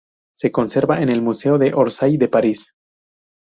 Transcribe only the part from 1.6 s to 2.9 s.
Orsay de París.